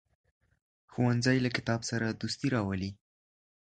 [0.91, 2.91] ښوونځی له کتاب سره دوستي راولي